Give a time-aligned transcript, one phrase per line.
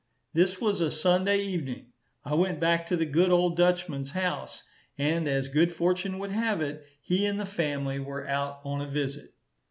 [0.33, 1.91] This was a Sunday evening;
[2.25, 4.63] I went back to the good old Dutchman's house,
[4.97, 8.89] and as good fortune would have it, he and the family were out on a
[8.89, 9.35] visit.